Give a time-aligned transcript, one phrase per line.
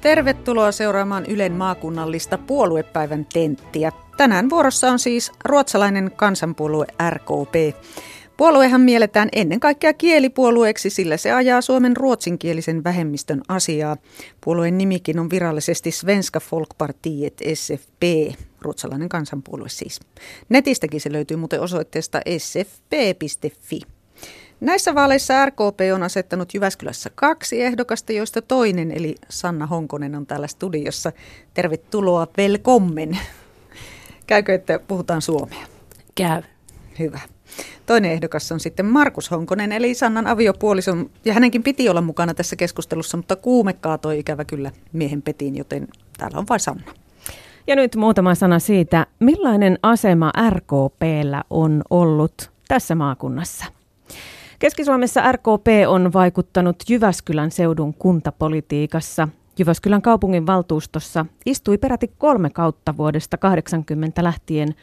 [0.00, 3.92] Tervetuloa seuraamaan Ylen maakunnallista puoluepäivän tenttiä.
[4.16, 7.76] Tänään vuorossa on siis ruotsalainen kansanpuolue RKP.
[8.36, 13.96] Puoluehan mielletään ennen kaikkea kielipuolueeksi, sillä se ajaa Suomen ruotsinkielisen vähemmistön asiaa.
[14.40, 18.02] Puolueen nimikin on virallisesti Svenska Folkpartiet SFP,
[18.60, 20.00] ruotsalainen kansanpuolue siis.
[20.48, 23.80] Netistäkin se löytyy muuten osoitteesta sfp.fi.
[24.60, 30.46] Näissä vaaleissa RKP on asettanut Jyväskylässä kaksi ehdokasta, joista toinen, eli Sanna Honkonen, on täällä
[30.46, 31.12] studiossa.
[31.54, 33.18] Tervetuloa, velkommen.
[34.26, 35.66] Käykö, että puhutaan suomea?
[36.14, 36.42] Käy.
[36.98, 37.20] Hyvä.
[37.86, 42.56] Toinen ehdokas on sitten Markus Honkonen, eli Sannan aviopuoliso, ja hänenkin piti olla mukana tässä
[42.56, 45.88] keskustelussa, mutta kuume kaatoi ikävä kyllä miehen petiin, joten
[46.18, 46.92] täällä on vain Sanna.
[47.66, 53.64] Ja nyt muutama sana siitä, millainen asema RKPllä on ollut tässä maakunnassa.
[54.60, 59.28] Keski-Suomessa RKP on vaikuttanut Jyväskylän seudun kuntapolitiikassa.
[59.58, 64.74] Jyväskylän kaupungin valtuustossa istui peräti kolme kautta vuodesta 80 lähtien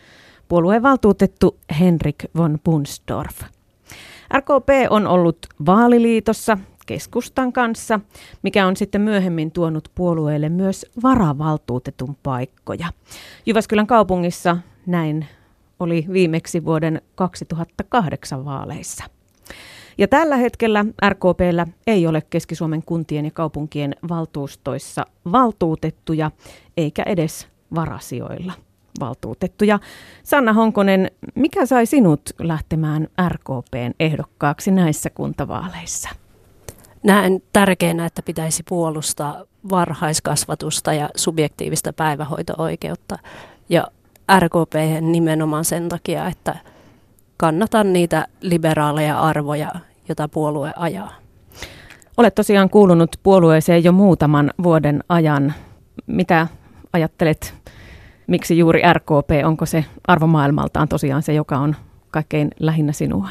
[0.48, 3.42] puolueen valtuutettu Henrik von Bunsdorf.
[4.38, 8.00] RKP on ollut vaaliliitossa keskustan kanssa,
[8.42, 12.88] mikä on sitten myöhemmin tuonut puolueelle myös varavaltuutetun paikkoja.
[13.46, 15.26] Jyväskylän kaupungissa näin
[15.80, 19.17] oli viimeksi vuoden 2008 vaaleissa.
[19.98, 26.32] Ja tällä hetkellä RKPllä ei ole Keski-Suomen kuntien ja kaupunkien valtuustoissa valtuutettuja
[26.78, 28.54] eikä edes varasijoilla
[29.00, 29.80] valtuutettuja.
[30.24, 36.10] Sanna Honkonen, mikä sai sinut lähtemään RKPn ehdokkaaksi näissä kuntavaaleissa?
[37.04, 43.18] Näen tärkeänä, että pitäisi puolustaa varhaiskasvatusta ja subjektiivista päivähoito-oikeutta.
[43.70, 43.88] Ja
[44.40, 46.56] RKP nimenomaan sen takia, että
[47.38, 49.72] kannatan niitä liberaaleja arvoja,
[50.10, 51.14] joita puolue ajaa.
[52.18, 55.54] Olet tosiaan kuulunut puolueeseen jo muutaman vuoden ajan.
[56.08, 56.48] Mitä
[56.94, 57.54] ajattelet,
[58.28, 61.76] miksi juuri RKP, onko se arvomaailmaltaan tosiaan se, joka on
[62.12, 63.30] kaikkein lähinnä sinua?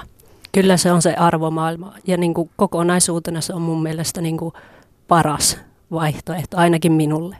[0.53, 4.55] Kyllä se on se arvomaailma ja niin kuin kokonaisuutena se on mun mielestä niin kuin
[5.09, 5.59] paras
[5.91, 7.37] vaihtoehto, ainakin minulle.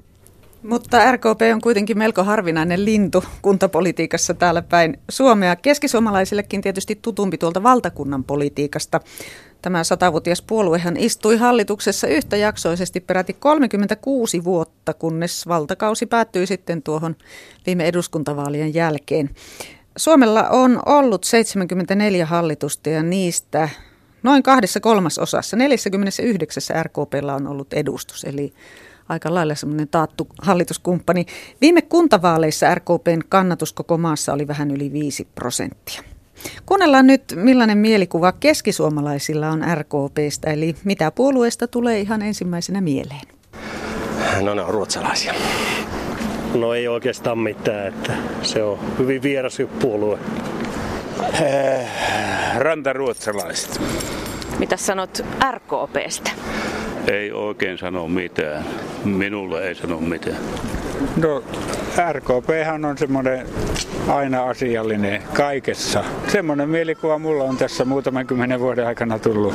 [0.67, 5.57] Mutta RKP on kuitenkin melko harvinainen lintu kuntapolitiikassa täällä päin Suomea.
[5.57, 9.01] Keskisuomalaisillekin tietysti tutumpi tuolta valtakunnan politiikasta.
[9.63, 17.17] Tämä satavuotias puoluehan istui hallituksessa yhtäjaksoisesti peräti 36 vuotta, kunnes valtakausi päättyi sitten tuohon
[17.67, 19.31] viime eduskuntavaalien jälkeen.
[19.97, 23.69] Suomella on ollut 74 hallitusta ja niistä
[24.23, 28.53] noin kahdessa kolmasosassa, 49 RKPllä on ollut edustus, eli
[29.09, 31.27] aika lailla semmoinen taattu hallituskumppani.
[31.61, 36.03] Viime kuntavaaleissa RKPn kannatus koko maassa oli vähän yli 5 prosenttia.
[36.67, 43.27] Kuunnellaan nyt, millainen mielikuva keskisuomalaisilla on RKPstä, eli mitä puolueesta tulee ihan ensimmäisenä mieleen?
[44.41, 45.35] No ne on ruotsalaisia.
[46.55, 48.13] No ei oikeastaan mitään, että
[48.43, 50.19] se on hyvin vieras puolue.
[51.41, 51.89] Eh,
[52.59, 53.81] rantaruotsalaiset.
[54.59, 56.31] Mitä sanot RKPstä?
[57.07, 58.65] Ei oikein sano mitään.
[59.05, 60.37] Minulle ei sano mitään.
[61.17, 61.43] No
[62.13, 62.49] RKP
[62.89, 63.47] on semmoinen
[64.09, 66.05] aina asiallinen kaikessa.
[66.29, 69.55] Semmoinen mielikuva mulla on tässä muutaman kymmenen vuoden aikana tullut.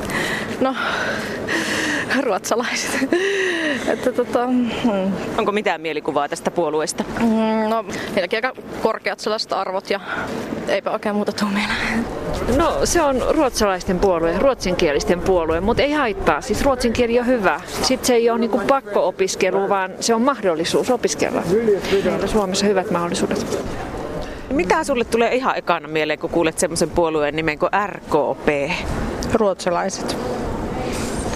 [0.62, 0.76] No,
[2.22, 3.10] ruotsalaiset.
[3.94, 5.14] Että tota, hmm.
[5.38, 7.04] Onko mitään mielikuvaa tästä puolueesta?
[7.20, 7.86] Mm, no,
[8.16, 10.00] niilläkin aika korkeat sellaiset arvot ja
[10.68, 12.21] eipä oikein muuta tuu mieleen.
[12.58, 16.42] No se on ruotsalaisten puolue, ruotsinkielisten puolue, mutta ei haittaa.
[16.42, 17.62] Siis ruotsin kieli on hyvä.
[17.82, 21.44] Sitten se ei ole niinku pakko-opiskelu, vaan se on mahdollisuus opiskella.
[22.04, 23.46] Meillä Suomessa hyvät mahdollisuudet.
[24.50, 28.72] Mitä sulle tulee ihan ekana mieleen, kun kuulet semmoisen puolueen nimen kuin RKP?
[29.34, 30.18] Ruotsalaiset.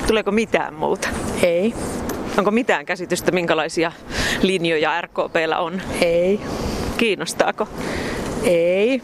[0.07, 1.07] Tuleeko mitään muuta?
[1.43, 1.73] Ei.
[2.37, 3.91] Onko mitään käsitystä, minkälaisia
[4.41, 5.81] linjoja RKPllä on?
[6.01, 6.39] Ei.
[6.97, 7.67] Kiinnostaako?
[8.43, 9.01] Ei.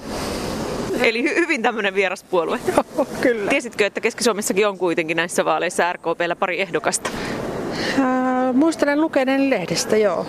[1.10, 2.60] Eli hy- hyvin tämmöinen vieras puolue.
[2.76, 3.50] Joo, kyllä.
[3.50, 7.10] Tiesitkö, että Keski-Suomessakin on kuitenkin näissä vaaleissa RKPllä pari ehdokasta?
[8.00, 10.26] Äh, muistelen lukeiden lehdestä, joo.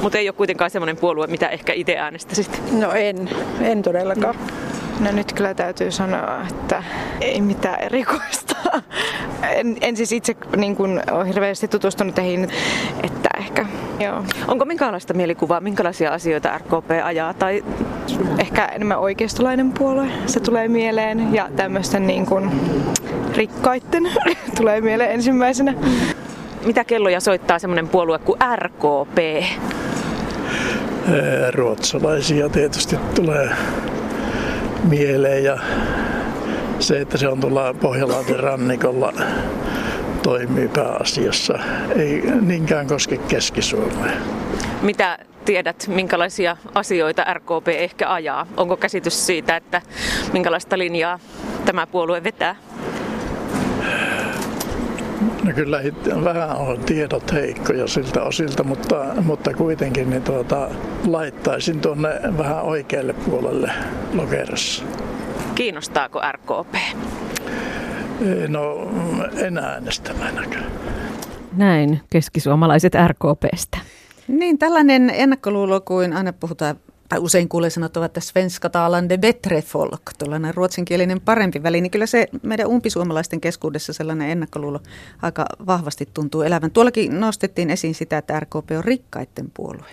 [0.00, 2.62] Mutta ei ole kuitenkaan semmoinen puolue, mitä ehkä itse äänestäisit.
[2.72, 3.30] No en,
[3.60, 4.34] en todellakaan.
[5.00, 6.82] No nyt kyllä täytyy sanoa, että
[7.20, 8.56] ei mitään erikoista.
[9.50, 12.50] En, en siis itse niin kuin, ole hirveästi tutustunut teihin,
[13.02, 13.66] että ehkä
[14.00, 14.24] joo.
[14.48, 17.34] Onko minkälaista mielikuvaa, minkälaisia asioita RKP ajaa?
[17.34, 17.64] Tai...
[18.38, 21.34] Ehkä enemmän oikeistolainen puolue, se tulee mieleen.
[21.34, 22.50] Ja tämmöisten niin kuin,
[23.36, 24.02] rikkaitten
[24.58, 25.74] tulee mieleen ensimmäisenä.
[26.66, 29.44] Mitä kelloja soittaa semmoinen puolue kuin RKP?
[31.54, 33.50] Ruotsalaisia tietysti tulee
[34.88, 35.58] mieleen ja
[36.78, 39.12] se, että se on tuolla Pohjanlahden rannikolla
[40.24, 41.58] toimii pääasiassa.
[41.96, 44.12] Ei niinkään koske Keski-Suomea.
[44.82, 48.46] Mitä tiedät, minkälaisia asioita RKP ehkä ajaa?
[48.56, 49.82] Onko käsitys siitä, että
[50.32, 51.18] minkälaista linjaa
[51.64, 52.56] tämä puolue vetää?
[55.44, 55.80] No kyllä
[56.24, 60.68] vähän on tiedot heikkoja siltä osilta, mutta, mutta kuitenkin niin tuota,
[61.06, 63.72] laittaisin tuonne vähän oikealle puolelle
[64.14, 64.84] lokerossa.
[65.54, 66.74] Kiinnostaako RKP?
[68.48, 68.90] No
[69.36, 70.64] en äänestä ainakaan.
[71.56, 73.78] Näin keskisuomalaiset RKPstä.
[74.28, 76.76] Niin, tällainen ennakkoluulo kuin aina puhutaan
[77.08, 82.06] tai usein kuulee sanottavat, että svenska talande bättre folk, tuollainen ruotsinkielinen parempi väli, niin kyllä
[82.06, 84.80] se meidän umpisuomalaisten keskuudessa sellainen ennakkoluulo
[85.22, 86.70] aika vahvasti tuntuu elävän.
[86.70, 89.90] Tuollakin nostettiin esiin sitä, että RKP on rikkaiden puolue.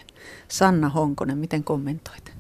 [0.48, 2.34] Sanna Honkonen, miten kommentoit?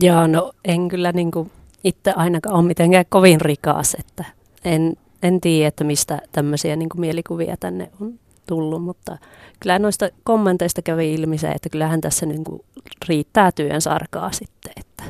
[0.00, 1.50] Joo, no en kyllä niin kuin
[1.84, 4.24] itse ainakaan ole mitenkään kovin rikas, että
[4.66, 9.18] en, en tiedä, että mistä tämmöisiä niin kuin mielikuvia tänne on tullut, mutta
[9.60, 12.64] kyllä noista kommenteista kävi ilmi se, että kyllähän tässä niin kuin
[13.08, 14.72] riittää työn sarkaa sitten.
[14.76, 15.02] Että.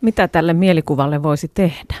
[0.00, 1.94] Mitä tälle mielikuvalle voisi tehdä?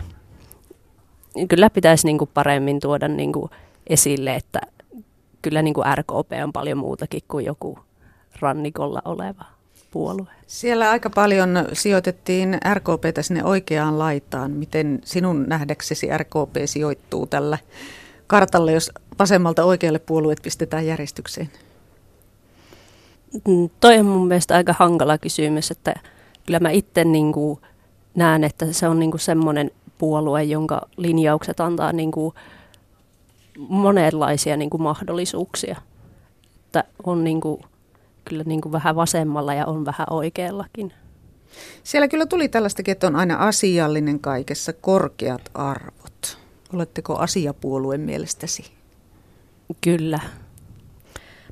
[1.48, 3.50] Kyllä pitäisi niin kuin paremmin tuoda niin kuin
[3.86, 4.60] esille, että
[5.42, 7.78] kyllä niin kuin RKP on paljon muutakin kuin joku
[8.40, 9.44] rannikolla oleva
[9.92, 10.26] puolue.
[10.46, 14.50] Siellä aika paljon sijoitettiin RKPtä sinne oikeaan laitaan.
[14.50, 17.58] Miten sinun nähdäksesi RKP sijoittuu tällä
[18.26, 21.50] kartalle, jos vasemmalta oikealle puolueet pistetään järjestykseen?
[23.32, 25.94] Mm, toi on mun mielestä aika hankala kysymys, että
[26.46, 27.60] kyllä mä itse niin kuin
[28.14, 32.34] näen, että se on niin kuin semmoinen puolue, jonka linjaukset antaa niin kuin
[33.68, 35.80] monenlaisia niin kuin mahdollisuuksia.
[36.66, 37.62] Että on niin kuin,
[38.24, 40.92] kyllä niin kuin vähän vasemmalla ja on vähän oikeallakin.
[41.82, 46.38] Siellä kyllä tuli tällaistakin, että on aina asiallinen kaikessa korkeat arvot.
[46.72, 48.64] Oletteko asiapuolueen mielestäsi?
[49.80, 50.20] Kyllä.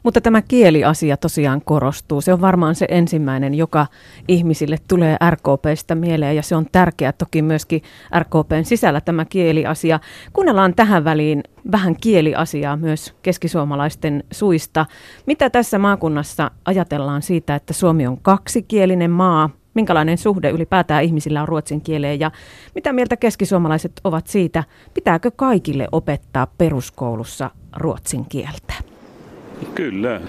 [0.03, 2.21] Mutta tämä kieliasia tosiaan korostuu.
[2.21, 3.87] Se on varmaan se ensimmäinen, joka
[4.29, 7.83] ihmisille tulee RKPstä mieleen ja se on tärkeää toki myöskin
[8.19, 10.01] RKPn sisällä tämä kieliasia.
[10.33, 11.43] Kuunnellaan tähän väliin
[11.73, 14.87] vähän kieliasiaa myös keskisuomalaisten suista.
[15.27, 19.51] Mitä tässä maakunnassa ajatellaan siitä, että Suomi on kaksikielinen maa?
[19.75, 22.31] Minkälainen suhde ylipäätään ihmisillä on ruotsin kieleen ja
[22.75, 24.65] mitä mieltä keskisuomalaiset ovat siitä,
[24.95, 28.90] pitääkö kaikille opettaa peruskoulussa ruotsin kieltä?
[29.75, 30.21] Kyllä,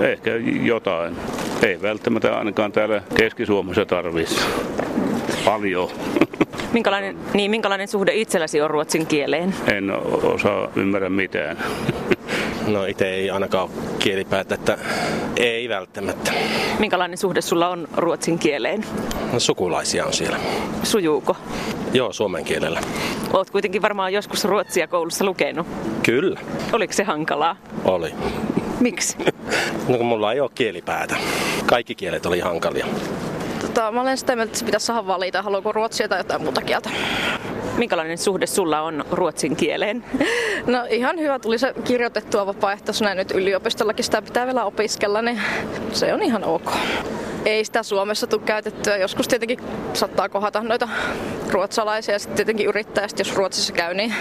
[0.00, 0.30] ehkä
[0.62, 1.16] jotain.
[1.62, 4.40] Ei välttämättä ainakaan täällä Keski-Suomessa tarvitsisi
[5.44, 5.88] paljon.
[6.72, 9.54] Minkälainen, niin, minkälainen suhde itselläsi on ruotsin kieleen?
[9.72, 9.90] En
[10.22, 11.58] osaa ymmärrä mitään.
[12.66, 14.78] No itse ei ainakaan ole kielipäätä, että
[15.36, 16.32] ei välttämättä.
[16.78, 18.84] Minkälainen suhde sulla on ruotsin kieleen?
[19.32, 20.36] No, sukulaisia on siellä.
[20.82, 21.36] Sujuuko?
[21.92, 22.80] Joo, suomen kielellä.
[23.32, 25.66] Oot kuitenkin varmaan joskus ruotsia koulussa lukenut.
[26.02, 26.40] Kyllä.
[26.72, 27.56] Oliko se hankalaa?
[27.84, 28.12] Oli.
[28.80, 29.16] Miksi?
[29.88, 31.16] No kun mulla ei ole kielipäätä.
[31.66, 32.86] Kaikki kielet oli hankalia.
[33.60, 36.62] Tota, mä olen sitä mieltä, että se pitäisi saada valita, haluanko ruotsia tai jotain muuta
[36.62, 36.90] kieltä.
[37.76, 40.04] Minkälainen suhde sulla on ruotsin kieleen?
[40.66, 45.40] No ihan hyvä, tuli se kirjoitettua vapaaehtoisena nyt yliopistollakin sitä pitää vielä opiskella, niin
[45.92, 46.70] se on ihan ok.
[47.44, 48.96] Ei sitä Suomessa tule käytettyä.
[48.96, 49.58] Joskus tietenkin
[49.92, 50.88] saattaa kohdata noita
[51.50, 54.14] ruotsalaisia ja sitten tietenkin yrittäjästi, jos Ruotsissa käy, niin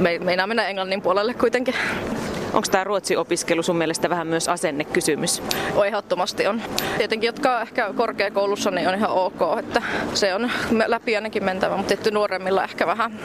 [0.00, 1.74] me, meinaa mennä englannin puolelle kuitenkin.
[2.54, 5.42] Onko tämä ruotsi-opiskelu sun mielestä vähän myös asennekysymys?
[5.76, 6.62] O, ehdottomasti on.
[6.98, 9.82] Tietenkin, jotka ehkä korkeakoulussa, niin on ihan ok, että
[10.14, 10.50] se on
[10.86, 13.18] läpi ainakin mentävä, mutta tietty nuoremmilla ehkä vähän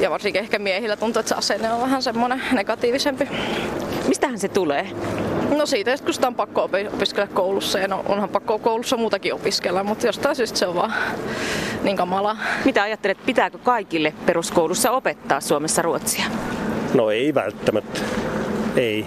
[0.00, 3.28] ja varsinkin ehkä miehillä tuntuu, että se asenne on vähän semmoinen negatiivisempi.
[4.08, 4.90] Mistähän se tulee?
[5.56, 9.84] No siitä, kun sitä on pakko opiskella koulussa ja no, onhan pakko koulussa muutakin opiskella,
[9.84, 10.94] mutta jostain syystä se on vaan
[11.82, 12.36] niin kamala.
[12.64, 16.24] Mitä ajattelet, pitääkö kaikille peruskoulussa opettaa Suomessa ruotsia?
[16.94, 18.00] No ei välttämättä.
[18.76, 19.04] Ei.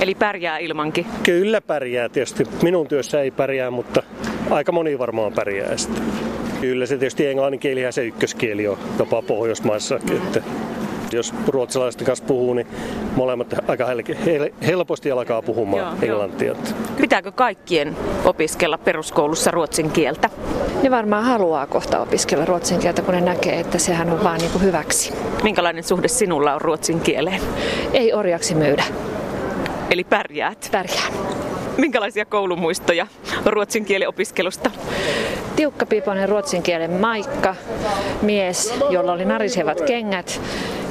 [0.00, 1.06] Eli pärjää ilmankin?
[1.22, 2.44] Kyllä pärjää tietysti.
[2.62, 4.02] Minun työssä ei pärjää, mutta
[4.50, 6.02] aika moni varmaan pärjää sitten.
[6.60, 9.96] Kyllä se tietysti englanninkielihän se ykköskieli on jopa Pohjoismaissa.
[9.96, 10.42] Että
[11.12, 12.66] jos ruotsalaisten kanssa puhuu, niin
[13.16, 13.86] molemmat aika
[14.66, 16.46] helposti alkaa puhumaan joo, englantia.
[16.46, 16.56] Joo.
[17.00, 20.30] Pitääkö kaikkien opiskella peruskoulussa ruotsin kieltä?
[20.82, 24.50] Ne varmaan haluaa kohta opiskella ruotsin kieltä, kun ne näkee, että sehän on vaan niin
[24.50, 25.12] kuin hyväksi.
[25.42, 27.40] Minkälainen suhde sinulla on ruotsin kieleen?
[27.92, 28.84] Ei orjaksi myydä.
[29.90, 30.68] Eli pärjäät?
[30.72, 31.12] Pärjään.
[31.76, 33.06] Minkälaisia koulumuistoja
[33.46, 34.70] ruotsin kielen opiskelusta?
[35.56, 37.54] Tiukkapiipoinen ruotsin kielen maikka,
[38.22, 40.40] mies, jolla oli narisevat kengät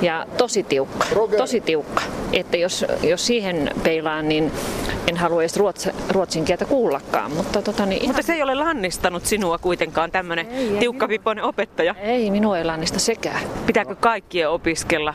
[0.02, 1.06] ja tosi tiukka,
[1.38, 2.02] tosi tiukka.
[2.34, 4.52] Että jos, jos siihen peilaan, niin
[5.08, 7.32] en halua edes ruotsa, ruotsin kieltä kuullakaan.
[7.32, 8.16] Mutta, tota, niin ihan...
[8.16, 10.48] mutta se ei ole lannistanut sinua kuitenkaan tämmöinen
[10.80, 11.96] tiukkapipoinen opettaja.
[12.02, 13.42] Ei, minua ei lannista sekään.
[13.66, 15.14] Pitääkö kaikkien opiskella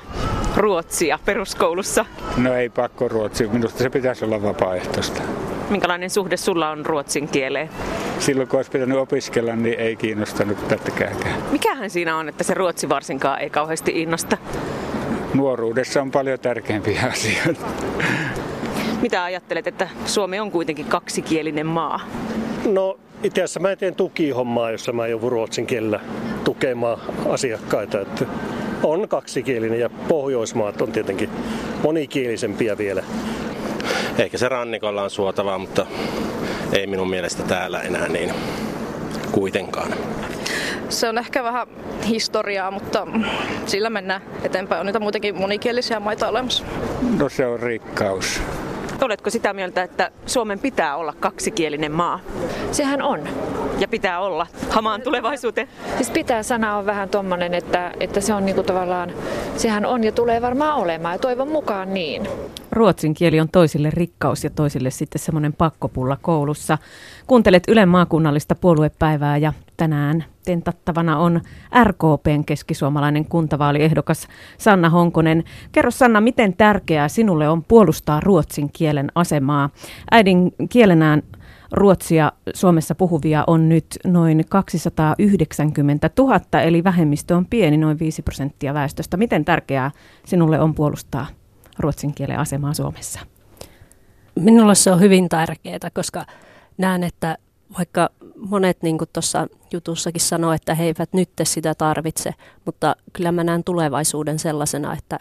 [0.57, 2.05] ruotsia peruskoulussa?
[2.37, 5.23] No ei pakko ruotsia, minusta se pitäisi olla vapaaehtoista.
[5.71, 7.69] Minkälainen suhde sulla on ruotsin kieleen?
[8.19, 11.43] Silloin kun olisi pitänyt opiskella, niin ei kiinnostanut pätkääkään.
[11.51, 14.37] Mikähän siinä on, että se ruotsi varsinkaan ei kauheasti innosta?
[15.35, 17.67] Nuoruudessa on paljon tärkeämpiä asioita.
[19.03, 22.01] Mitä ajattelet, että Suomi on kuitenkin kaksikielinen maa?
[22.67, 26.01] No itse asiassa mä teen tukihommaa, jossa mä joudun ruotsin kielellä
[26.45, 28.01] tukemaan asiakkaita.
[28.01, 28.27] Että
[28.83, 31.31] on kaksikielinen ja Pohjoismaat on tietenkin
[31.83, 33.03] monikielisempiä vielä.
[34.19, 35.87] Eikä se rannikolla on suotavaa, mutta
[36.73, 38.35] ei minun mielestä täällä enää niin
[39.33, 39.95] kuitenkaan.
[40.89, 41.67] Se on ehkä vähän
[42.09, 43.07] historiaa, mutta
[43.67, 44.81] sillä mennään eteenpäin.
[44.81, 46.65] On niitä muutenkin monikielisiä maita olemassa.
[47.19, 48.41] No se on rikkaus.
[49.05, 52.21] Oletko sitä mieltä, että Suomen pitää olla kaksikielinen maa?
[52.73, 53.29] Sehän on.
[53.79, 55.69] Ja pitää olla hamaan tulevaisuuteen?
[55.97, 59.13] Siis pitää sana on vähän tommonen, että, että se on niinku tavallaan,
[59.57, 62.29] sehän on ja tulee varmaan olemaan ja toivon mukaan niin.
[62.73, 66.79] Ruotsin kieli on toisille rikkaus ja toisille sitten semmoinen pakkopulla koulussa.
[67.27, 71.41] Kuuntelet Ylen maakunnallista puoluepäivää ja tänään tentattavana on
[71.85, 74.29] RKPn keskisuomalainen kuntavaaliehdokas
[74.59, 75.45] Sanna Honkonen.
[75.73, 79.71] Kerro Sanna, miten tärkeää sinulle on puolustaa ruotsin kielen asemaa?
[80.11, 81.23] Äidin kielenään
[81.73, 88.75] ruotsia Suomessa puhuvia on nyt noin 290 000, eli vähemmistö on pieni, noin 5 prosenttia
[88.75, 89.17] väestöstä.
[89.17, 89.91] Miten tärkeää
[90.27, 91.27] sinulle on puolustaa
[91.79, 93.21] ruotsin kielen asemaa Suomessa?
[94.41, 96.25] Minulle se on hyvin tärkeää, koska
[96.79, 97.39] näen, että
[97.79, 103.45] vaikka monet niin tuossa jutussakin sanoo, että he eivät nyt sitä tarvitse, mutta kyllä mä
[103.45, 105.19] näen tulevaisuuden sellaisena, että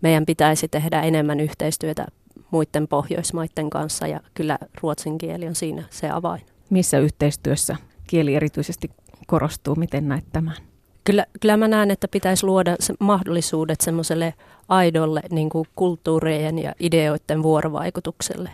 [0.00, 2.06] meidän pitäisi tehdä enemmän yhteistyötä
[2.50, 6.42] muiden Pohjoismaiden kanssa ja kyllä ruotsin kieli on siinä se avain.
[6.70, 8.90] Missä yhteistyössä kieli erityisesti
[9.26, 9.74] korostuu?
[9.74, 10.56] Miten näet tämän?
[11.04, 14.34] Kyllä, kyllä mä näen, että pitäisi luoda se mahdollisuudet semmoiselle
[14.68, 18.50] aidolle niin kuin kulttuurien ja ideoiden vuorovaikutukselle.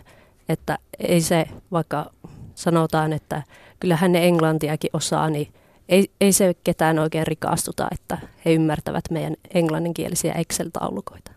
[0.48, 2.10] Että ei se, vaikka
[2.54, 3.42] sanotaan, että
[3.80, 5.48] kyllähän ne englantiakin osaa, niin
[5.88, 11.32] ei, ei se ketään oikein rikastuta, että he ymmärtävät meidän englanninkielisiä Excel-taulukoita.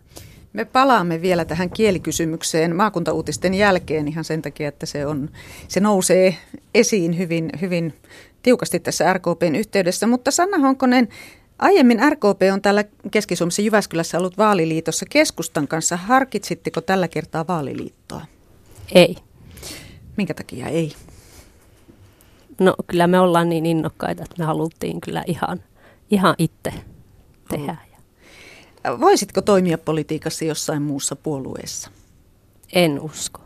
[0.52, 5.30] Me palaamme vielä tähän kielikysymykseen maakuntauutisten jälkeen ihan sen takia, että se, on,
[5.68, 6.36] se nousee
[6.74, 7.94] esiin hyvin, hyvin
[8.42, 10.06] tiukasti tässä RKPn yhteydessä.
[10.06, 11.08] Mutta Sanna Honkonen,
[11.58, 15.96] aiemmin RKP on täällä Keski-Suomessa Jyväskylässä ollut vaaliliitossa keskustan kanssa.
[15.96, 18.26] Harkitsitteko tällä kertaa vaaliliittoa?
[18.94, 19.16] Ei.
[20.16, 20.92] Minkä takia ei?
[22.60, 25.62] No kyllä me ollaan niin innokkaita, että me haluttiin kyllä ihan,
[26.10, 26.72] ihan itse
[27.48, 27.76] tehdä.
[29.00, 31.90] Voisitko toimia politiikassa jossain muussa puolueessa?
[32.72, 33.40] En usko.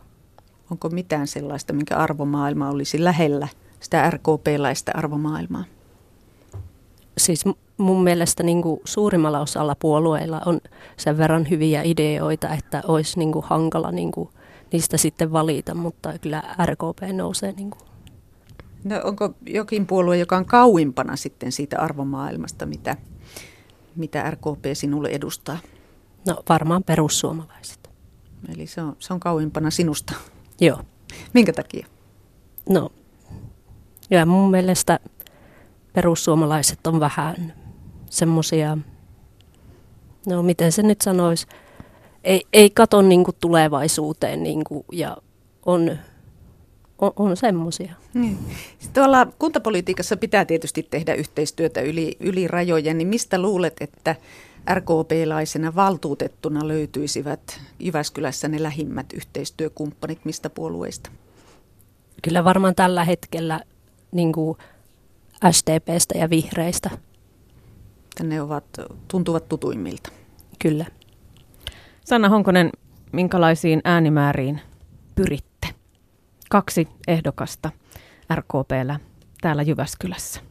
[0.71, 3.47] Onko mitään sellaista, minkä arvomaailma olisi lähellä
[3.79, 5.63] sitä RKP-läistä arvomaailmaa?
[7.17, 7.45] Siis
[7.77, 10.61] mun mielestä niin kuin suurimmalla osalla puolueilla on
[10.97, 14.29] sen verran hyviä ideoita, että olisi niin kuin hankala niin kuin
[14.71, 17.51] niistä sitten valita, mutta kyllä RKP nousee.
[17.51, 17.90] Niin kuin.
[18.83, 22.97] No, onko jokin puolue, joka on kauimpana sitten siitä arvomaailmasta, mitä
[23.95, 25.57] mitä RKP sinulle edustaa?
[26.27, 27.89] No varmaan perussuomalaiset.
[28.53, 30.13] Eli se on, se on kauimpana sinusta?
[30.61, 30.81] Joo.
[31.33, 31.87] Minkä takia?
[32.69, 32.89] No,
[34.09, 34.99] ja mun mielestä
[35.93, 37.53] perussuomalaiset on vähän
[38.09, 38.77] semmoisia,
[40.27, 41.47] no miten se nyt sanoisi,
[42.23, 45.17] ei, ei kato niinku tulevaisuuteen niinku, ja
[45.65, 45.97] on
[47.01, 47.93] on, on semmoisia.
[48.13, 48.37] Niin.
[48.93, 54.15] Tuolla kuntapolitiikassa pitää tietysti tehdä yhteistyötä yli, yli rajojen, niin mistä luulet, että
[54.73, 61.11] RKP-laisena valtuutettuna löytyisivät Jyväskylässä ne lähimmät yhteistyökumppanit mistä puolueista?
[62.23, 63.59] Kyllä varmaan tällä hetkellä
[64.11, 64.57] niin kuin
[65.51, 66.89] STPstä ja vihreistä.
[68.23, 68.65] Ne ovat,
[69.07, 70.11] tuntuvat tutuimmilta.
[70.59, 70.85] Kyllä.
[72.05, 72.69] Sanna Honkonen,
[73.11, 74.61] minkälaisiin äänimääriin
[75.15, 75.50] pyrit?
[76.51, 77.71] Kaksi ehdokasta
[78.35, 78.99] RKPllä
[79.41, 80.41] täällä Jyväskylässä?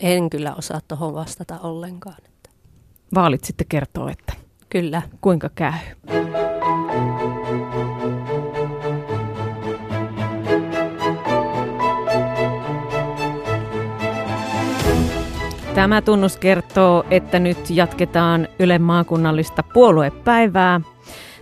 [0.00, 2.16] En kyllä osaa tuohon vastata ollenkaan.
[3.14, 4.32] Vaalit sitten kertoo, että
[4.70, 5.02] kyllä.
[5.20, 5.72] kuinka käy.
[15.74, 20.80] Tämä tunnus kertoo, että nyt jatketaan Ylen maakunnallista puoluepäivää–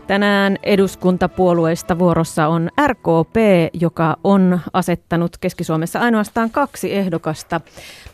[0.07, 3.37] Tänään eduskuntapuolueista vuorossa on RKP,
[3.73, 7.61] joka on asettanut Keski-Suomessa ainoastaan kaksi ehdokasta,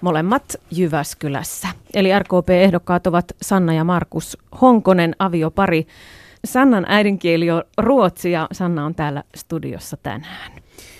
[0.00, 1.68] molemmat Jyväskylässä.
[1.94, 5.86] Eli RKP-ehdokkaat ovat Sanna ja Markus Honkonen, aviopari.
[6.44, 10.57] Sannan äidinkieli on ruotsi ja Sanna on täällä studiossa tänään.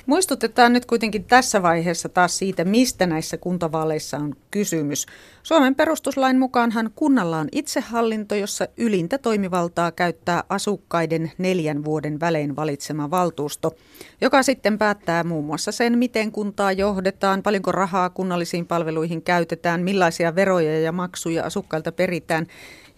[0.09, 5.07] Muistutetaan nyt kuitenkin tässä vaiheessa taas siitä, mistä näissä kuntavaaleissa on kysymys.
[5.43, 13.11] Suomen perustuslain mukaanhan kunnalla on itsehallinto, jossa ylintä toimivaltaa käyttää asukkaiden neljän vuoden välein valitsema
[13.11, 13.77] valtuusto,
[14.21, 20.35] joka sitten päättää muun muassa sen, miten kuntaa johdetaan, paljonko rahaa kunnallisiin palveluihin käytetään, millaisia
[20.35, 22.47] veroja ja maksuja asukkailta peritään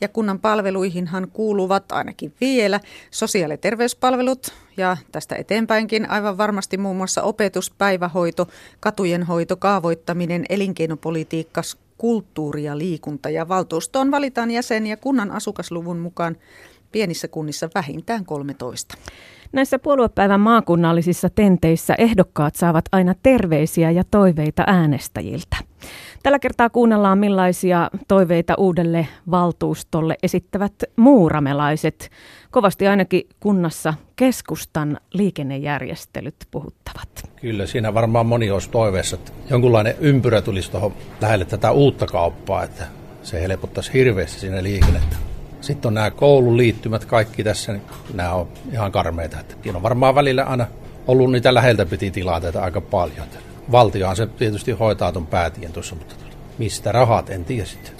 [0.00, 6.96] ja kunnan palveluihinhan kuuluvat ainakin vielä sosiaali- ja terveyspalvelut ja tästä eteenpäinkin aivan varmasti muun
[6.96, 8.48] muassa opetus, päivähoito,
[8.80, 11.62] katujen hoito, kaavoittaminen, elinkeinopolitiikka,
[11.98, 13.30] kulttuuri ja liikunta.
[13.30, 16.36] Ja valtuustoon valitaan jäseniä kunnan asukasluvun mukaan
[16.92, 18.94] pienissä kunnissa vähintään 13.
[19.52, 25.69] Näissä puoluepäivän maakunnallisissa tenteissä ehdokkaat saavat aina terveisiä ja toiveita äänestäjiltä.
[26.22, 32.10] Tällä kertaa kuunnellaan millaisia toiveita uudelle valtuustolle esittävät muuramelaiset.
[32.50, 37.08] Kovasti ainakin kunnassa keskustan liikennejärjestelyt puhuttavat.
[37.40, 42.62] Kyllä, siinä varmaan moni olisi toiveessa, että jonkunlainen ympyrä tulisi tuohon lähelle tätä uutta kauppaa,
[42.64, 42.84] että
[43.22, 45.16] se helpottaisi hirveästi siinä liikennettä.
[45.60, 47.82] Sitten on nämä koulun liittymät kaikki tässä, niin
[48.14, 49.40] nämä on ihan karmeita.
[49.40, 50.66] Että siinä on varmaan välillä aina
[51.06, 53.26] ollut niitä läheltä piti tilanteita aika paljon.
[53.72, 56.14] Valtiohan se tietysti hoitaa tuon päätien tuossa, mutta
[56.58, 57.92] mistä rahat en tiedä sitten.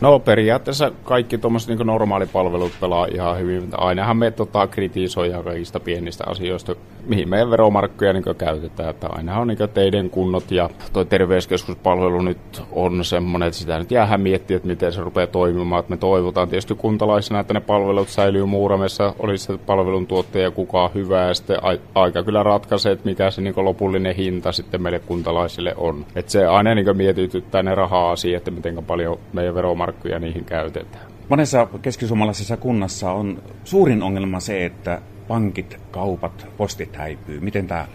[0.00, 3.68] No periaatteessa kaikki tuommoiset niin normaalipalvelut pelaa ihan hyvin.
[3.76, 6.76] Ainahan me tota, kritisoidaan kaikista pienistä asioista,
[7.08, 8.90] mihin meidän veromarkkoja niin käytetään.
[8.90, 13.90] Että aina on niin teidän kunnot ja tuo terveyskeskuspalvelu nyt on semmoinen, että sitä nyt
[13.90, 15.80] jäähän miettiä, että miten se rupeaa toimimaan.
[15.80, 21.24] Että me toivotaan tietysti kuntalaisena, että ne palvelut säilyy Muuramessa, olisi se palveluntuottaja kukaan hyvä
[21.24, 21.58] ja sitten
[21.94, 26.06] aika kyllä ratkaisee, että mikä se niin lopullinen hinta sitten meille kuntalaisille on.
[26.16, 31.04] Että se aina niin mietityttää ne raha-asiat, että miten paljon meidän veromarkkoja niihin käytetään.
[31.28, 37.40] Monessa keskisuomalaisessa kunnassa on suurin ongelma se, että pankit, kaupat, postit häipyy.
[37.40, 37.94] Miten täällä?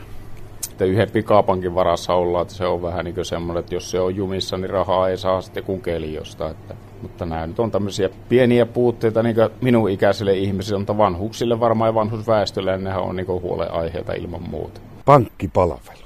[0.62, 4.00] Sitten yhden pikapankin varassa ollaan, että se on vähän niin kuin semmoinen, että jos se
[4.00, 6.50] on jumissa, niin rahaa ei saa sitten kun keliosta.
[6.50, 11.88] Että, mutta nämä nyt on tämmöisiä pieniä puutteita niin minun ikäisille ihmisille, mutta vanhuksille varmaan
[11.88, 14.82] ja vanhusväestölle, niin nehän on niin huoleaiheita ilman muuta.
[15.06, 16.02] Pankkipalvelu.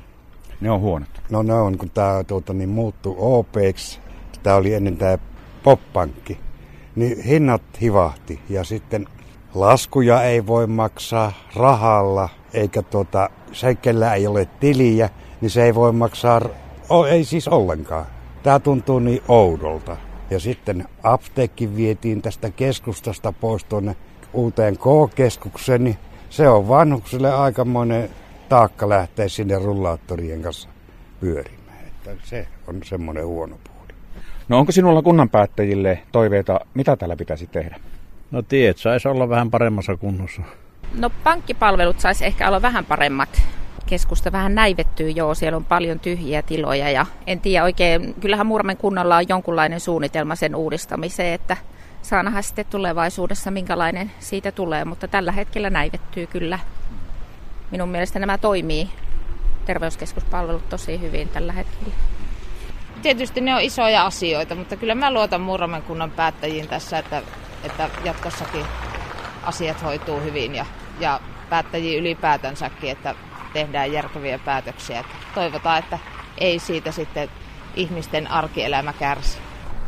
[0.62, 1.10] Ne on huonot.
[1.30, 4.00] No ne on, kun tämä tuota, niin muuttui OPEX,
[4.44, 5.18] tämä oli ennen tämä
[5.64, 6.40] poppankki,
[6.96, 9.08] niin hinnat hivahti ja sitten
[9.56, 15.10] laskuja ei voi maksaa rahalla, eikä tuota, se, kellä ei ole tiliä,
[15.42, 16.42] niin se ei voi maksaa,
[16.90, 18.06] o, ei siis ollenkaan.
[18.44, 19.98] Tämä tuntuu niin oudolta.
[20.30, 23.96] Ja sitten apteekki vietiin tästä keskustasta pois tuonne
[24.34, 25.98] uuteen K-keskukseen, niin
[26.30, 28.10] se on vanhuksille aikamoinen
[28.50, 30.70] taakka lähteä sinne rullaattorien kanssa
[31.20, 31.86] pyörimään.
[31.88, 33.94] Että se on semmoinen huono puoli.
[34.50, 37.76] No onko sinulla kunnanpäättäjille toiveita, mitä täällä pitäisi tehdä?
[38.32, 40.42] No tiet saisi olla vähän paremmassa kunnossa.
[40.94, 43.42] No pankkipalvelut saisi ehkä olla vähän paremmat.
[43.86, 48.78] Keskusta vähän näivettyy joo, siellä on paljon tyhjiä tiloja ja en tiedä oikein, kyllähän Murmen
[48.78, 51.58] kunnalla on jonkunlainen suunnitelma sen uudistamiseen, että
[52.02, 56.60] saa nähdä sitten tulevaisuudessa minkälainen siitä tulee, mutta tällä hetkellä näivettyy kyllä.
[57.72, 58.90] Minun mielestä nämä toimii
[59.66, 61.94] terveyskeskuspalvelut tosi hyvin tällä hetkellä.
[63.02, 67.22] Tietysti ne on isoja asioita, mutta kyllä mä luotan Murmen kunnan päättäjiin tässä, että
[67.66, 68.66] että jatkossakin
[69.44, 70.66] asiat hoituu hyvin ja,
[71.00, 73.16] ja päättäjiä ylipäätänsäkin, että
[73.54, 75.00] tehdään järkeviä päätöksiä.
[75.00, 76.00] Että toivotaan, että
[76.38, 77.30] ei siitä sitten
[77.76, 79.38] ihmisten arkielämä kärsi.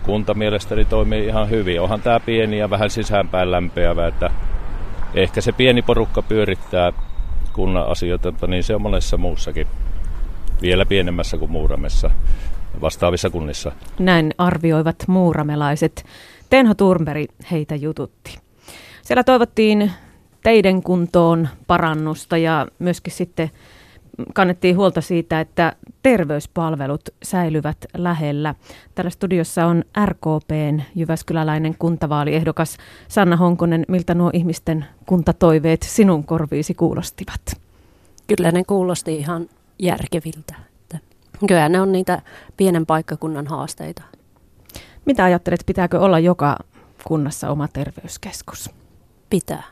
[0.03, 1.81] Kunta mielestäni toimii ihan hyvin.
[1.81, 4.29] Onhan tämä pieni ja vähän sisäänpäin lämpeävä, että
[5.13, 6.93] ehkä se pieni porukka pyörittää
[7.53, 9.67] kunnan asioita, mutta niin se on monessa muussakin.
[10.61, 12.11] Vielä pienemmässä kuin Muuramessa
[12.81, 13.71] vastaavissa kunnissa.
[13.99, 16.05] Näin arvioivat muuramelaiset.
[16.49, 18.37] Tenho Turmeri heitä jututti.
[19.01, 19.91] Siellä toivottiin
[20.43, 23.51] teiden kuntoon parannusta ja myöskin sitten
[24.33, 28.55] kannettiin huolta siitä, että terveyspalvelut säilyvät lähellä.
[28.95, 33.85] Täällä studiossa on RKPn Jyväskyläläinen kuntavaaliehdokas Sanna Honkonen.
[33.87, 37.41] Miltä nuo ihmisten kuntatoiveet sinun korviisi kuulostivat?
[38.27, 40.55] Kyllä ne kuulosti ihan järkeviltä.
[41.47, 42.21] Kyllä ne on niitä
[42.57, 44.16] pienen paikkakunnan haasteita.
[45.07, 46.57] Mitä ajattelet, pitääkö olla joka
[47.03, 48.69] kunnassa oma terveyskeskus?
[49.29, 49.63] Pitää.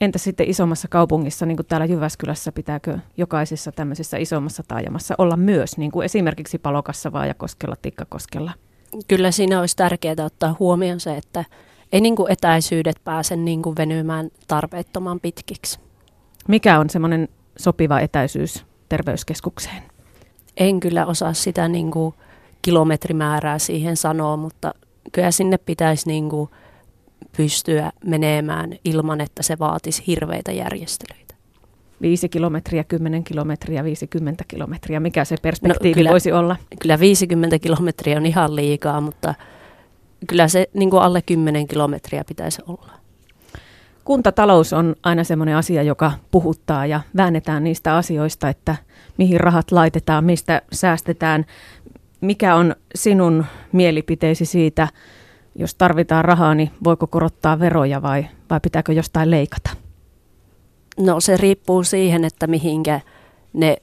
[0.00, 5.78] Entä sitten isommassa kaupungissa, niin kuin täällä Jyväskylässä, pitääkö jokaisessa tämmöisessä isommassa taajamassa olla myös,
[5.78, 8.52] niin kuin esimerkiksi Palokassa, Vaajakoskella, Tikkakoskella?
[9.08, 11.44] Kyllä siinä olisi tärkeää ottaa huomioon se, että
[11.92, 15.80] ei niin kuin etäisyydet pääse niin kuin venymään tarpeettoman pitkiksi.
[16.48, 17.28] Mikä on semmoinen
[17.58, 19.82] sopiva etäisyys terveyskeskukseen?
[20.56, 22.14] En kyllä osaa sitä niin kuin
[22.62, 24.74] kilometrimäärää siihen sanoa, mutta
[25.12, 26.50] kyllä sinne pitäisi niin kuin
[27.36, 31.34] pystyä menemään ilman, että se vaatisi hirveitä järjestelyitä.
[32.02, 35.00] 5 kilometriä, 10 kilometriä, 50 kilometriä?
[35.00, 36.56] Mikä se perspektiivi no, kyllä, voisi olla?
[36.80, 39.34] Kyllä 50 kilometriä on ihan liikaa, mutta
[40.26, 42.92] kyllä se niin kuin alle 10 kilometriä pitäisi olla.
[44.04, 48.76] Kuntatalous on aina semmoinen asia, joka puhuttaa ja väännetään niistä asioista, että
[49.16, 51.44] mihin rahat laitetaan, mistä säästetään.
[52.20, 54.88] Mikä on sinun mielipiteesi siitä,
[55.54, 59.70] jos tarvitaan rahaa, niin voiko korottaa veroja vai, vai pitääkö jostain leikata?
[61.00, 63.00] No se riippuu siihen, että mihinkä
[63.52, 63.76] ne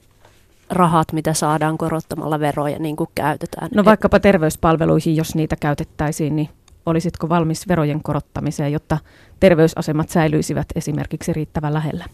[0.70, 3.68] rahat, mitä saadaan korottamalla veroja, niin kuin käytetään.
[3.74, 6.48] No vaikkapa terveyspalveluihin, jos niitä käytettäisiin, niin
[6.86, 8.98] olisitko valmis verojen korottamiseen, jotta
[9.40, 12.04] terveysasemat säilyisivät esimerkiksi riittävän lähellä?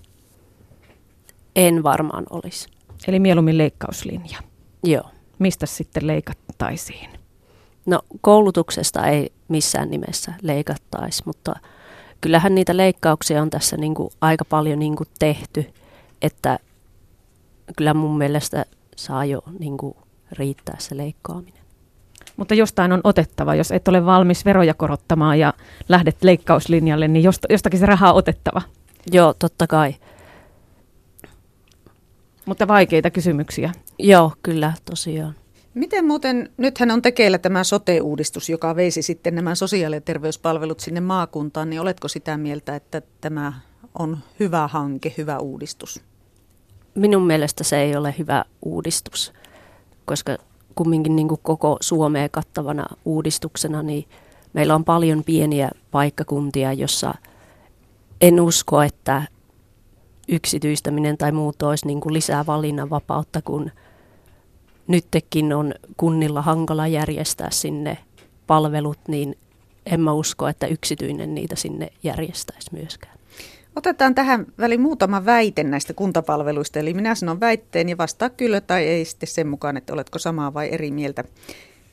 [1.57, 2.69] En varmaan olisi.
[3.09, 4.39] Eli mieluummin leikkauslinja.
[4.85, 5.05] Joo.
[5.39, 7.11] Mistä sitten leikattaisiin?
[7.87, 11.55] No koulutuksesta ei missään nimessä leikattaisi, mutta
[12.21, 15.73] kyllähän niitä leikkauksia on tässä niin kuin aika paljon niin kuin tehty,
[16.23, 16.59] että
[17.77, 18.65] kyllä mun mielestä
[18.97, 19.97] saa jo niin kuin
[20.33, 21.63] riittää se leikkaaminen.
[22.37, 23.55] Mutta jostain on otettava.
[23.55, 25.55] Jos et ole valmis veroja korottamaan ja
[25.89, 28.63] lähdet leikkauslinjalle, niin jostakin se rahaa otettava.
[29.13, 29.95] Joo, totta kai.
[32.47, 33.73] Mutta vaikeita kysymyksiä.
[33.99, 35.35] Joo, kyllä, tosiaan.
[35.75, 41.01] Miten muuten, nythän on tekeillä tämä sote-uudistus, joka veisi sitten nämä sosiaali- ja terveyspalvelut sinne
[41.01, 43.53] maakuntaan, niin oletko sitä mieltä, että tämä
[43.99, 46.01] on hyvä hanke, hyvä uudistus?
[46.95, 49.33] Minun mielestä se ei ole hyvä uudistus,
[50.05, 50.39] koska
[50.75, 54.09] kumminkin niin kuin koko Suomea kattavana uudistuksena, niin
[54.53, 57.15] meillä on paljon pieniä paikkakuntia, jossa
[58.21, 59.23] en usko, että
[60.29, 63.71] yksityistäminen tai muut olisi niin kuin lisää valinnanvapautta, kun
[64.87, 67.99] nytkin on kunnilla hankala järjestää sinne
[68.47, 69.39] palvelut, niin
[69.87, 73.19] en mä usko, että yksityinen niitä sinne järjestäisi myöskään.
[73.77, 76.79] Otetaan tähän väliin muutama väite näistä kuntapalveluista.
[76.79, 80.55] Eli minä sanon väitteen ja vastaa kyllä tai ei sitten sen mukaan, että oletko samaa
[80.55, 81.25] vai eri mieltä.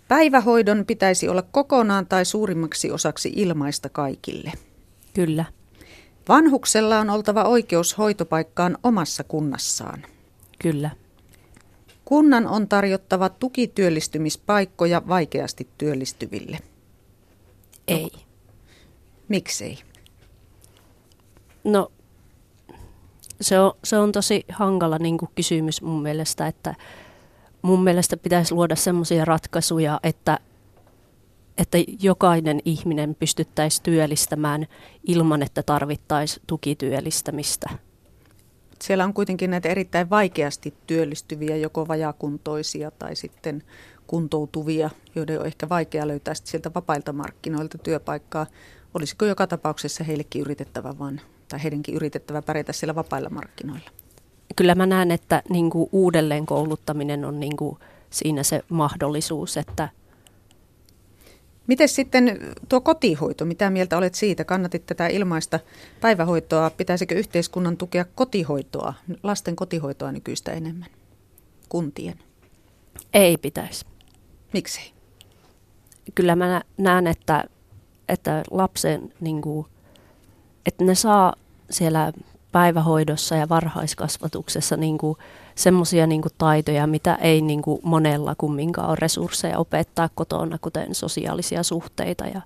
[0.07, 4.51] Päivähoidon pitäisi olla kokonaan tai suurimmaksi osaksi ilmaista kaikille.
[5.13, 5.45] Kyllä.
[6.29, 10.05] Vanhuksella on oltava oikeus hoitopaikkaan omassa kunnassaan.
[10.59, 10.89] Kyllä.
[12.05, 16.59] Kunnan on tarjottava tukityöllistymispaikkoja vaikeasti työllistyville.
[17.87, 18.11] Ei.
[19.27, 19.77] Miksei?
[21.63, 21.91] No
[23.41, 26.75] se on, se on tosi hankala niin kuin kysymys mun mielestä, että
[27.61, 30.39] mun mielestä pitäisi luoda semmoisia ratkaisuja, että,
[31.59, 34.65] että jokainen ihminen pystyttäisi työllistämään
[35.07, 37.69] ilman, että tarvittaisi tukityöllistämistä.
[38.81, 43.63] Siellä on kuitenkin näitä erittäin vaikeasti työllistyviä, joko vajakuntoisia tai sitten
[44.07, 48.45] kuntoutuvia, joiden on ehkä vaikea löytää sieltä vapailta markkinoilta työpaikkaa.
[48.93, 53.89] Olisiko joka tapauksessa heillekin yritettävä vaan tai heidänkin yritettävä pärjätä siellä vapailla markkinoilla?
[54.55, 57.77] Kyllä mä näen, että niin kuin uudelleen kouluttaminen on niin kuin
[58.09, 59.89] siinä se mahdollisuus, että
[61.69, 64.43] Miten sitten tuo kotihoito, mitä mieltä olet siitä?
[64.43, 65.59] Kannatit tätä ilmaista
[66.01, 66.69] päivähoitoa.
[66.69, 70.89] Pitäisikö yhteiskunnan tukea kotihoitoa, lasten kotihoitoa nykyistä enemmän
[71.69, 72.19] kuntien?
[73.13, 73.85] Ei pitäisi.
[74.53, 74.93] Miksi?
[76.15, 77.43] Kyllä mä näen, että,
[78.07, 79.67] että lapsen niin kuin,
[80.65, 81.33] että ne saa
[81.69, 82.13] siellä
[82.51, 85.17] päivähoidossa ja varhaiskasvatuksessa niin kuin
[85.55, 91.63] semmoisia niin taitoja, mitä ei niin kuin monella kumminkaan ole resursseja opettaa kotona, kuten sosiaalisia
[91.63, 92.41] suhteita ja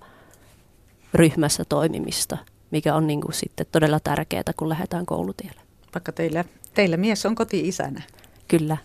[1.13, 2.37] ryhmässä toimimista,
[2.71, 5.61] mikä on niin kuin sitten todella tärkeää, kun lähdetään koulutielle.
[5.95, 8.01] Vaikka teillä, teillä mies on koti-isänä.
[8.47, 8.77] Kyllä.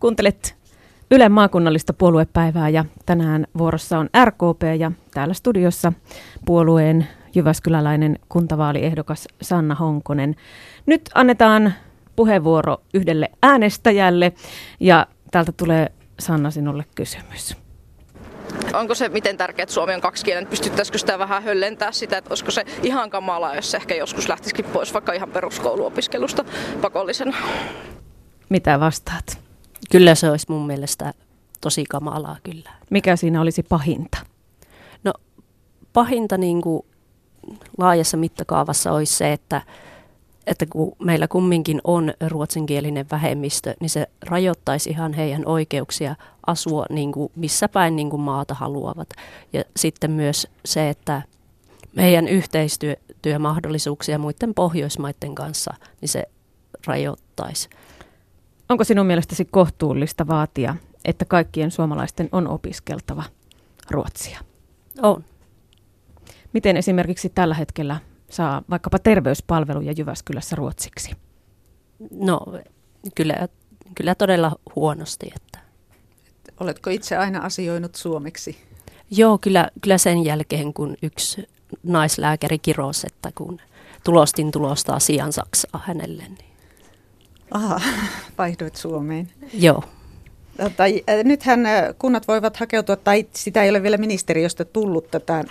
[0.00, 0.64] Kuuntelet
[1.10, 5.92] Ylen maakunnallista puoluepäivää ja tänään vuorossa on RKP ja täällä studiossa
[6.46, 10.36] puolueen Jyväskyläläinen kuntavaaliehdokas Sanna Honkonen.
[10.86, 11.74] Nyt annetaan
[12.16, 14.32] puheenvuoro yhdelle äänestäjälle
[14.80, 17.56] ja täältä tulee Sanna sinulle kysymys.
[18.74, 20.50] Onko se miten tärkeää, että Suomi on kaksikielinen?
[20.50, 24.64] Pystyttäisikö sitä vähän höllentää sitä, että olisiko se ihan kamalaa, jos se ehkä joskus lähtisikin
[24.64, 26.44] pois vaikka ihan peruskouluopiskelusta
[26.80, 27.36] pakollisena?
[28.48, 29.38] Mitä vastaat?
[29.90, 31.14] Kyllä se olisi mun mielestä
[31.60, 32.70] tosi kamalaa kyllä.
[32.90, 34.18] Mikä siinä olisi pahinta?
[35.04, 35.12] No
[35.92, 36.86] pahinta niin kuin
[37.78, 39.62] laajassa mittakaavassa olisi se, että,
[40.46, 47.12] että kun meillä kumminkin on ruotsinkielinen vähemmistö, niin se rajoittaisi ihan heidän oikeuksia asua niin
[47.12, 49.08] kuin missä päin niin kuin maata haluavat.
[49.52, 51.22] Ja sitten myös se, että
[51.96, 56.24] meidän yhteistyömahdollisuuksia muiden Pohjoismaiden kanssa, niin se
[56.86, 57.68] rajoittaisi.
[58.68, 63.22] Onko sinun mielestäsi kohtuullista vaatia, että kaikkien suomalaisten on opiskeltava
[63.90, 64.40] ruotsia?
[65.02, 65.24] On.
[66.54, 71.10] Miten esimerkiksi tällä hetkellä saa vaikkapa terveyspalveluja Jyväskylässä ruotsiksi?
[72.10, 72.40] No
[73.14, 73.48] kyllä,
[73.94, 75.32] kyllä todella huonosti.
[75.36, 75.58] Että.
[76.60, 78.56] Oletko itse aina asioinut suomeksi?
[79.10, 81.48] Joo, kyllä, kyllä sen jälkeen, kun yksi
[81.82, 83.60] naislääkäri kirosi, että kun
[84.04, 86.22] tulostin tulosta asian Saksaa hänelle.
[86.22, 86.54] Niin.
[87.50, 87.80] Aha,
[88.38, 89.30] vaihdoit Suomeen.
[89.52, 89.82] Joo.
[90.76, 95.44] Tai, äh, nythän äh, kunnat voivat hakeutua, tai sitä ei ole vielä ministeriöstä tullut tätä,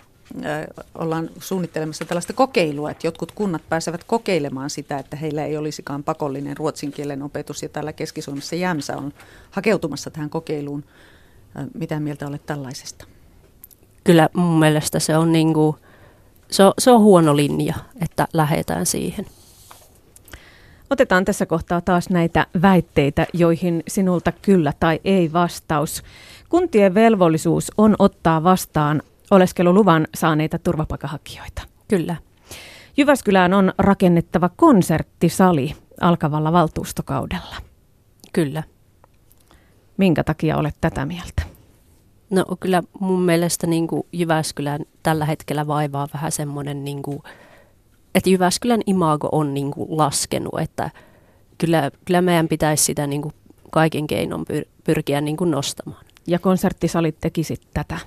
[0.98, 6.58] ollaan suunnittelemassa tällaista kokeilua, että jotkut kunnat pääsevät kokeilemaan sitä, että heillä ei olisikaan pakollinen
[6.58, 9.14] ruotsin kielen opetus, ja täällä Keski-Suomessa Jämsä on
[9.52, 10.84] hakeutumassa tähän kokeiluun.
[11.74, 13.06] Mitä mieltä olet tällaisesta?
[14.04, 15.78] Kyllä mun mielestä se on, niin kuin,
[16.52, 19.26] se on, se on huono linja, että lähdetään siihen.
[20.90, 26.04] Otetaan tässä kohtaa taas näitä väitteitä, joihin sinulta kyllä tai ei vastaus.
[26.50, 31.62] Kuntien velvollisuus on ottaa vastaan oleskeluluvan saaneita turvapaikanhakijoita.
[31.88, 32.16] Kyllä.
[32.98, 37.56] Jyväskylään on rakennettava konserttisali alkavalla valtuustokaudella.
[38.34, 38.64] Kyllä.
[39.98, 41.44] Minkä takia olet tätä mieltä?
[42.30, 47.24] No kyllä mun mielestä niin kuin Jyväskylän tällä hetkellä vaivaa vähän semmoinen niin kuin
[48.16, 50.92] että Jyväskylän imago on niin kuin laskenut, että
[51.58, 53.34] kyllä, kyllä meidän pitäisi sitä niin kuin
[53.72, 56.06] kaiken keinon pyr- pyrkiä niin kuin nostamaan.
[56.28, 58.00] Ja konserttisalit tekisit tätä?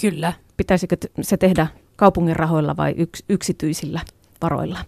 [0.00, 0.32] Kyllä.
[0.56, 4.00] Pitäisikö se tehdä kaupungin rahoilla vai yks, yksityisillä
[4.42, 4.78] varoilla?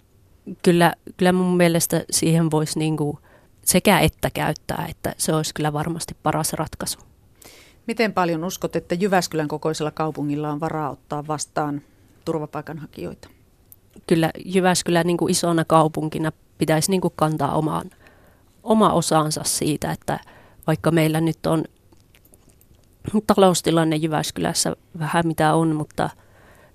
[0.63, 3.19] Kyllä, kyllä mun mielestä siihen voisi niin kuin
[3.65, 6.99] sekä että käyttää, että se olisi kyllä varmasti paras ratkaisu.
[7.87, 11.83] Miten paljon uskot, että Jyväskylän kokoisella kaupungilla on varaa ottaa vastaan
[12.25, 13.29] turvapaikanhakijoita?
[14.07, 17.91] kyllä Jyväskylä niin kuin isona kaupunkina pitäisi niin kuin kantaa omaan,
[18.63, 20.21] oma osansa siitä, että
[20.67, 21.65] vaikka meillä nyt on
[23.27, 26.11] taloustilanne Jyväskylässä vähän mitä on, mutta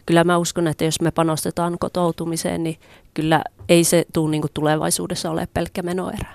[0.05, 2.79] kyllä mä uskon, että jos me panostetaan kotoutumiseen, niin
[3.13, 6.33] kyllä ei se tule niin tulevaisuudessa ole pelkkä menoerä.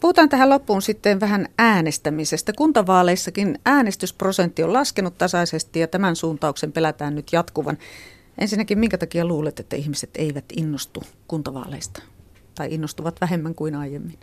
[0.00, 2.52] Puhutaan tähän loppuun sitten vähän äänestämisestä.
[2.52, 7.78] Kuntavaaleissakin äänestysprosentti on laskenut tasaisesti ja tämän suuntauksen pelätään nyt jatkuvan.
[8.38, 12.02] Ensinnäkin, minkä takia luulet, että ihmiset eivät innostu kuntavaaleista
[12.54, 14.18] tai innostuvat vähemmän kuin aiemmin?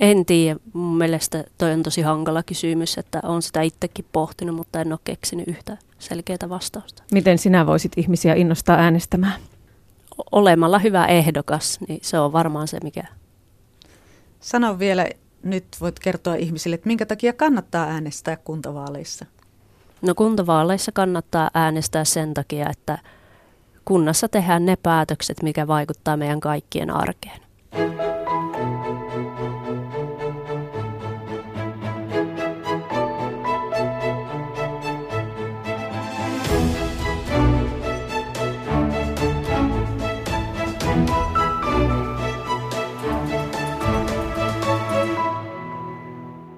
[0.00, 0.60] En tiedä.
[0.72, 5.00] Mun mielestä toi on tosi hankala kysymys, että on sitä itsekin pohtinut, mutta en ole
[5.04, 7.02] keksinyt yhtä selkeää vastausta.
[7.12, 9.40] Miten sinä voisit ihmisiä innostaa äänestämään?
[10.32, 13.04] Olemalla hyvä ehdokas, niin se on varmaan se, mikä...
[14.40, 15.06] Sano vielä,
[15.42, 19.26] nyt voit kertoa ihmisille, että minkä takia kannattaa äänestää kuntavaaleissa?
[20.02, 22.98] No kuntavaaleissa kannattaa äänestää sen takia, että
[23.84, 27.40] kunnassa tehdään ne päätökset, mikä vaikuttaa meidän kaikkien arkeen.